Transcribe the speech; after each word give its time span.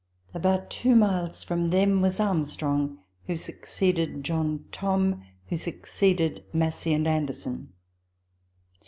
About 0.33 0.71
two 0.71 0.95
miles 0.95 1.43
from 1.43 1.69
them 1.69 2.01
was 2.01 2.19
Armstrong, 2.19 2.97
who 3.27 3.37
succeeded 3.37 4.23
John 4.23 4.65
Thorn, 4.71 5.23
who 5.45 5.57
succeeded 5.57 6.43
Massie 6.51 6.95
and 6.95 7.07
Anderson. 7.07 7.71